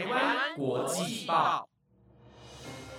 [0.00, 1.68] 台湾国际报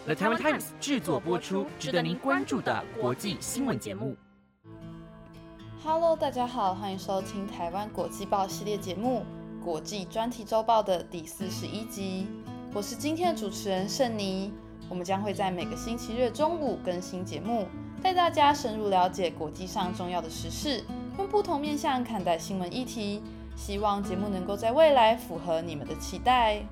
[0.05, 4.15] ，The Taiwan Times 制作播出，值得您关注的国际新闻节目。
[5.83, 9.25] Hello，大家好，欢迎收听台湾国际报系列节目
[9.63, 12.27] 《国际专题周报》的第四十一集。
[12.71, 14.53] 我是今天的主持人盛妮，
[14.87, 17.65] 我们将会在每个星期日中午更新节目，
[18.03, 20.83] 带大家深入了解国际上重要的时事，
[21.17, 23.23] 用不同面向看待新闻议题。
[23.55, 26.63] 希望节目能够在未来符合你们的期待。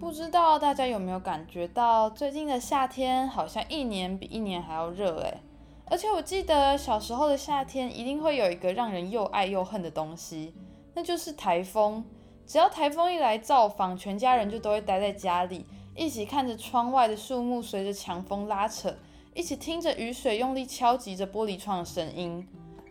[0.00, 5.42] 不知道大家有没有感觉到，最近的夏天好像一年比一年还要热诶。
[5.84, 10.54] 而且我记得小时候的夏天一定会有一个让人又爱又恨的东西，
[10.94, 12.02] 那就是台风。
[12.46, 18.96] 只要台风一来造访，全家人就都会待在家里，一起看着窗外的树木随着强风拉扯。
[19.34, 22.48] 一起听着雨水用力敲击着玻璃窗的声音，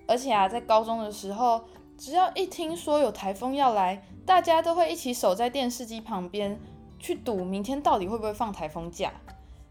[0.07, 1.61] 而且啊，在高中的时候，
[1.97, 6.57] 只要一听说有台风要来，大家都会一起守在电视机旁边，
[6.99, 9.13] 去赌明天到底会不会放台风假。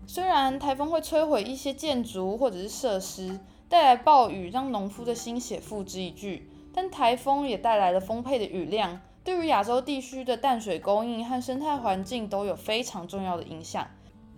[0.06, 13.86] 虽然台风会摧毁一些建筑或者是设施，带来暴雨，让农夫的心血付之一炬，但台风也带来了丰沛的雨量，对于亚洲地区的淡水供应和生态环境都有非常重要的影响。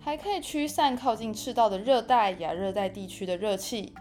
[0.03, 3.93] 还可以驱散靠近赤道的热带、亚热带地区的热气，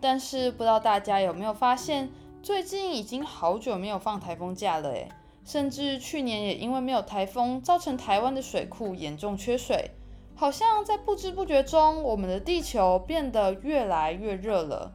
[0.00, 2.08] 但是不知道大家有没有发现，
[2.40, 5.08] 最近已经好久没有放台风假了诶，
[5.44, 9.90] 甚至去年也因为没有台风，造成台湾的水库严重缺水，
[10.34, 14.92] 好像在不知不觉中，我们的地球变得越来越热了。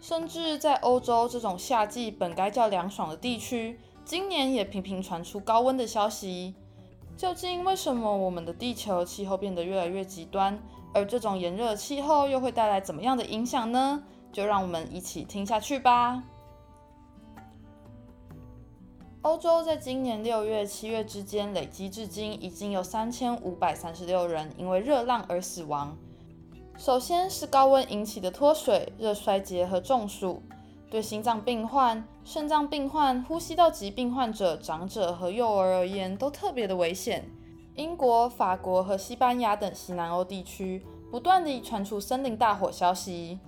[0.00, 6.54] 甚至在欧洲这种夏季本该较凉爽的地区，今年也频频传出高温的消息。
[7.16, 10.56] 究竟为什么我们的地球气候变得越来越极端？
[10.94, 14.02] 而这种炎热气候又会带来怎么样的影响呢？
[14.32, 16.22] 就让我们一起听下去吧。
[19.28, 25.94] 欧洲在今年六月、七月之间，累积至今已经有三千五百三十六人因为热浪而死亡。
[26.78, 30.42] 首先是高温引起的脱水、热衰竭和中暑。
[30.90, 37.30] 对心脏病患、肾脏病患、呼吸道疾病患者、长者和幼儿而言，都特别的危险。
[37.74, 43.38] 英国、法国和西班牙等西南欧地区不断地传出森林大火消息。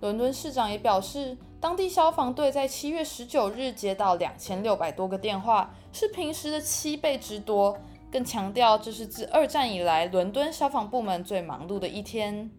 [0.00, 7.76] 伦敦市长也表示，当地消防队在七月十九日接到两千六百多个电话，是平时的七倍之多。
[8.10, 12.50] 更强调，这是自二战以来伦敦消防部门最忙碌的一天。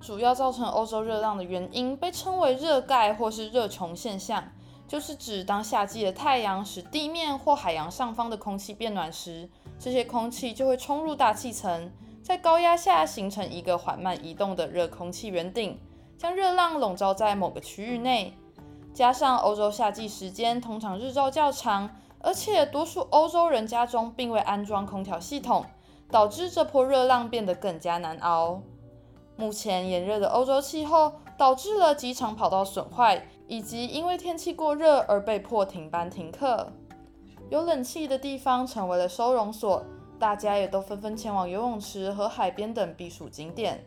[0.00, 4.42] 主要造成欧洲热浪的原因被称为热盖或是热穹现象，
[4.88, 15.78] 就是指当夏季的太阳使地面或海洋上方的空气变暖时，这些空气就会冲入大气层，在高压下形成一个缓慢移动的热空气圆顶，
[16.20, 18.36] 将热浪笼罩在某个区域内。
[18.92, 21.88] 加上欧洲夏季时间通常日照较长，
[22.18, 25.64] 而且多数欧洲人家中并未安装空调系统，
[26.10, 28.60] 导致这波热浪变得更加难熬。
[29.36, 36.70] 目前炎热的欧洲气候导致了机场跑道损坏，以及因为天气过热而被迫停班停课。
[37.48, 39.82] 有冷气的地方成为了收容所，
[40.18, 43.82] 大家也都纷纷前往游泳池和海边等避暑景点。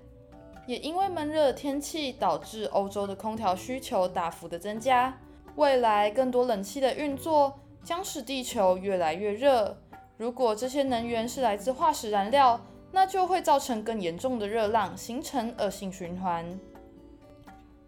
[0.66, 5.18] 也因为闷热的天气，导致欧洲的空调需求大幅的增加。
[5.56, 9.78] 未来更多冷气的运作将使地球越来越热。
[10.18, 12.59] 如果这些能源是来自化石燃料，
[12.91, 16.59] 那就会造成更严重的热浪，形成恶性循环。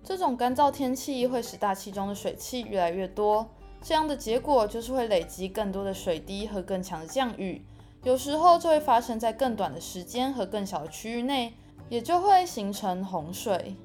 [0.04, 3.48] 这种干燥天气会使大气中的水汽越来越多，
[3.82, 7.66] 这样的结果就是会累积更多的水滴和更强的降雨，
[8.04, 11.54] 有时候就会发生在更短的时间和更小的区域内，
[11.90, 13.76] 也就会形成洪水。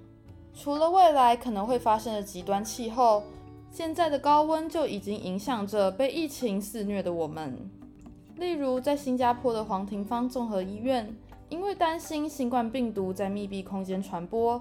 [0.55, 3.23] 除了未来可能会发生的极端气候，
[3.71, 7.71] 现在的高温就已经影响着被疫情肆虐的我们。
[8.37, 11.15] 例如，在新加坡的黄庭芳综合医院，
[11.49, 14.61] 因为担心新冠病毒在密闭空间传播，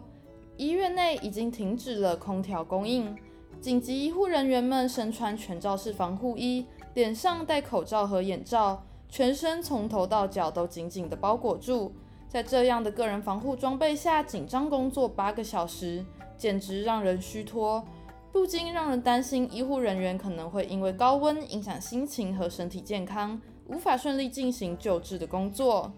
[0.58, 3.16] 医院内已经停止了空调供应。
[3.62, 11.92] 紧急医护人员们身穿全罩式防护衣，脸上戴口罩和眼罩，全身从头到脚都紧紧地包裹住。
[12.30, 16.06] 在这样的个人防护装备下，紧张工作八个小时，
[16.38, 17.84] 简直让人虚脱，
[18.32, 23.42] 不禁让人担心医护人员可能会因为高温影响心情和身体健康。
[23.66, 25.92] 无法顺利进行救治的工作。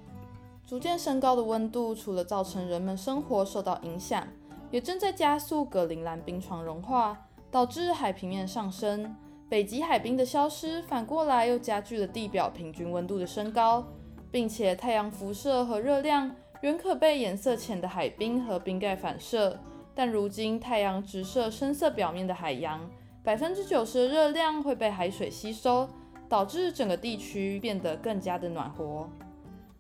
[0.66, 4.26] 逐渐升高的温度，除了造成人们生活受到影响，
[4.72, 9.16] 也正在加速格陵兰冰床融化，导致海平面上升。
[9.50, 13.86] 北极海冰的消失，反过来又加剧了地表平均温度的升高，
[14.32, 19.60] 并且太阳辐射和热量原可被颜色浅的海冰和冰盖反射，
[19.94, 22.90] 但如今太阳直射深色表面的海洋，
[23.24, 25.90] 百分之九十的热量会被海水吸收，
[26.30, 29.10] 导致整个地区变得更加的暖和。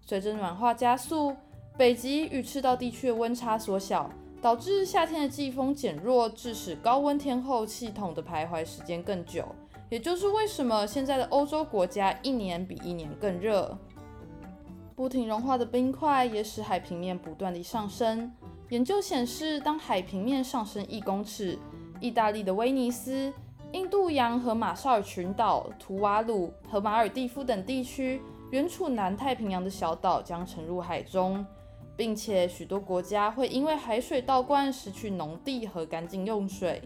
[0.04, 1.36] 随着暖化加速，
[1.78, 4.10] 北极与赤道地区的温差缩小，
[4.42, 9.46] 导致夏天的季风减弱，致使高温天候系统的徘徊时间更久。
[9.90, 13.78] 也就是为什么现在的欧洲国家一年比一年更热。
[15.02, 18.32] 不停融化的冰块也使海平面不断地上升。
[18.70, 21.58] 研究显示，当海平面上升一公尺，
[22.00, 23.34] 意大利的威尼斯、
[23.72, 28.22] 印度洋和马绍尔群岛、图瓦鲁和马尔蒂夫等地区
[28.52, 31.44] 远处南太平洋的小岛将沉入海中，
[31.98, 36.80] 并且许多国家会因为海水倒灌失去农地和干净用水。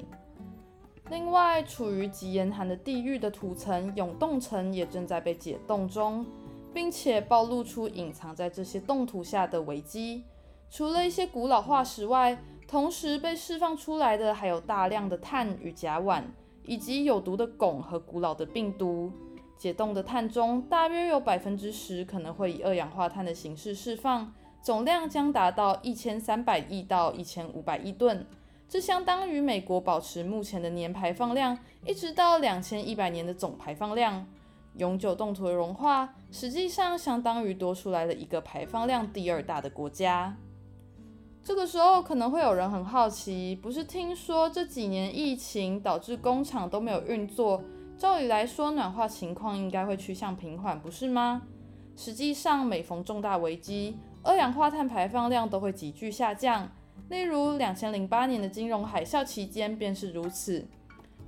[1.10, 6.26] 另外，处于极严寒的地域的土层永冻层也正在被解冻中，
[6.75, 10.25] 并且暴露出隐藏在这些冻土下的危机。
[10.69, 12.38] 除了一些古老化石外，
[12.68, 16.22] 同时被释放出来的还有大量的碳与甲烷，
[16.66, 19.10] 以及有毒的汞和古老的病毒。
[19.57, 28.27] 解冻的碳中，大约有百分之十可能会以二氧化碳的形式释放，总量将达到一千三百亿到一千五百亿吨。
[28.68, 34.27] 这相当于美国保持目前的年排放量，一直到两千一百年的总排放量。
[34.77, 40.36] 永久冻土的融化，实际上相当于多出来了一个排放量第二大的国家。
[41.44, 47.63] 这个时候可能会有人很好奇，不是听说这几年疫情导致工厂都没有运作，
[47.98, 51.44] 照理来说暖化情况应该会趋向平缓，不是吗？
[51.95, 56.69] 实际上每逢重大危机，二氧化碳排放量都会急剧下降。
[57.10, 60.68] 例如，两千零八年的金融海啸期间便是如此。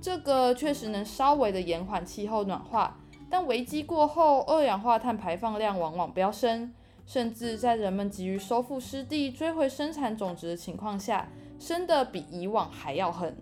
[0.00, 2.98] 这个确实能稍微的延缓气候暖化，
[3.30, 6.72] 但危机过后，二氧化碳排放量往往飙升，
[7.06, 11.28] 甚至在人们急于收复失地、追回生产种植的情况下，
[11.58, 13.36] 升得比以往还要狠。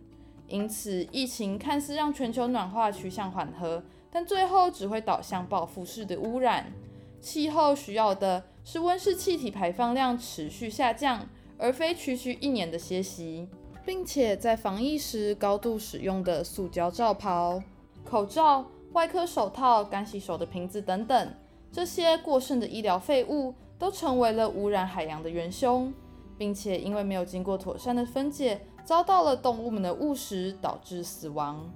[0.48, 6.72] 因此，疫情看似让全球暖化趋向缓和，但最后只会导向报复式的污染。
[7.20, 11.28] 气候需要的是温室气体排放量持续下降。
[11.58, 13.48] 而非区区一年的歇息，
[13.82, 17.62] 并且在防疫时高度使用的塑胶罩袍、
[18.04, 18.66] 口罩、
[18.96, 21.34] 外科手套、干洗手的瓶子等等，
[21.70, 25.93] 这些过剩的医疗废物都成为了污染海洋的元凶，
[26.38, 31.70] 并且因为没有经过妥善的分解，遭到了动物们的误食，导致死亡。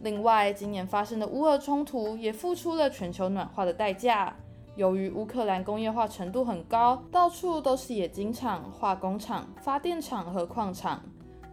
[0.00, 4.34] 另外，今年发生的乌俄冲突也付出了全球暖化的代价。
[4.74, 11.00] 由于乌克兰工业化程度很高，到处都是冶金厂、化工厂、发电厂和矿场。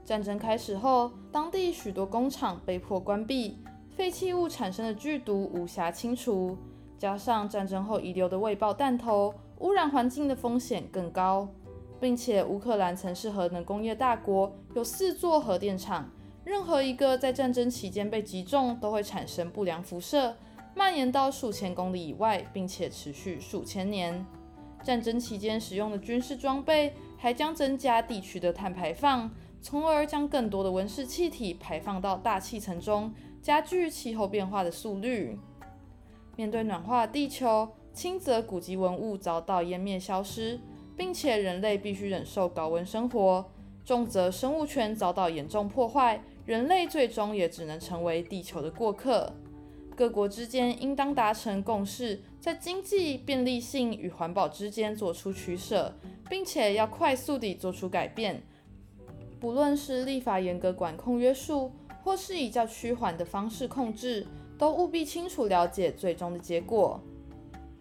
[0.04, 3.60] 战争开始后，当地许多工厂被迫关闭，
[3.95, 6.57] 废弃物产生的剧毒无暇清除，
[7.00, 11.47] 加上战争后遗留的未爆弹头，污染环境的风险更高。
[11.97, 16.12] 并且，乌克兰曾是核能工业大国，有四座核电厂，
[16.44, 20.36] 任何一个在战争期间被击中，都会产生不良辐射。
[20.75, 24.25] 蔓延到数千公里以外，并且持续数千年。
[24.83, 29.31] 战争期间使用的军事装备还将增加地区的碳排放，
[29.62, 33.12] 从而将更多的温室气体排放到大气层中，
[33.45, 35.38] 加剧气候变化的速率。
[36.36, 40.59] 面对暖化地球，轻则古籍文物遭到湮灭消失，
[40.97, 43.45] 并且人类必须忍受高温生活；
[43.86, 49.31] 重则生物圈遭到严重破坏，人类最终也只能成为地球的过客。
[49.95, 55.93] 各国之间应当达成共识，在经济便利性与环保之间做出取舍，
[56.27, 58.41] 并且要快速地做出改变。
[59.39, 61.72] 不论是立法严格管控约束，
[62.05, 64.27] 或是以较趋缓的方式控制，
[64.59, 67.01] 都务必清楚了解最终的结果。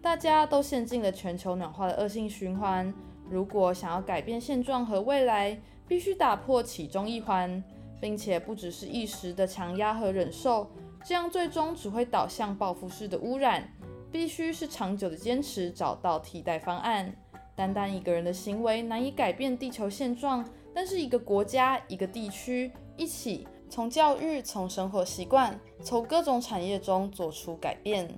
[0.01, 2.91] 大家都陷进了全球暖化的恶性循环，
[3.29, 7.63] 如果想要改变现状和未来，必须打破其中一环，
[8.01, 10.67] 并且不只是一时的强压和忍受。
[11.03, 13.71] 这样最终只会导向报复式的污染，
[14.11, 17.15] 必须是长久的坚持，找到替代方案。
[17.55, 28.09] 单单一个人的行为难以改变地球现状，但是一个国家、一个地区一起从教育、从生活习惯、从各种产业中做出改变。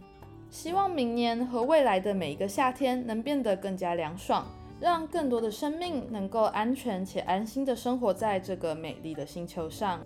[0.50, 4.46] 希望明年和未来的每一个夏天能变得更加凉爽，
[4.80, 10.00] 让更多的生命能够安全且安心的生活在这个美丽的星球上。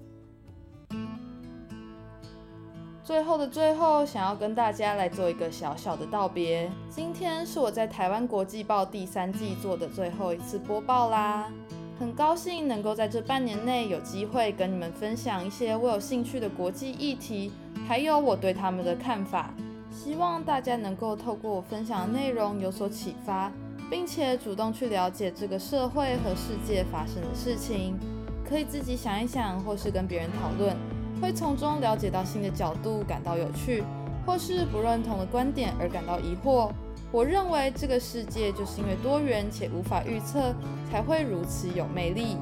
[3.04, 6.72] 最后的最后，想要跟大家来做一个小小的道别。
[6.90, 11.52] 今天是我在台湾国际报第三季做的最后一次播报啦，
[12.02, 17.52] 很高兴能够在这半年内有机会跟你们分享一些我有兴趣的国际议题，
[17.88, 19.54] 还有我对他们的看法。
[19.92, 23.52] 希望大家能够透过我分享的内容有所启发，
[23.88, 27.96] 并且主动去了解这个社会和世界发生的事情，
[28.44, 30.76] 可以自己想一想，或是跟别人讨论。
[31.22, 33.84] 会从中了解到新的角度，感到有趣，
[34.26, 36.72] 或是不认同的观点而感到疑惑。
[37.12, 40.56] 我认为这个世界就是因为多元且无法预测，
[40.90, 42.38] 才会如此有魅力。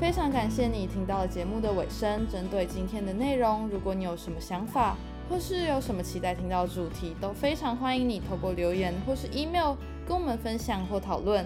[0.00, 2.26] 非常感谢你听到了节目的尾声。
[2.30, 4.96] 针对今天的内容，如果你有什么想法，
[5.28, 9.74] 或是有什么期待听到主题，都非常欢迎你透过留言或是 email
[10.06, 11.44] 跟我们分享或讨论。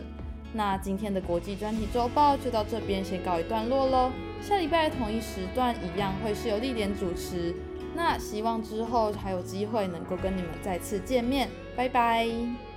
[0.52, 4.12] 那今天的国际专题周报就到这边先告一段落喽。
[4.40, 7.52] 下礼拜同一时段一样会是由丽莲主持。
[7.94, 11.48] 那希望之后还有机会能够跟你们再次见面。
[11.76, 12.71] 拜拜。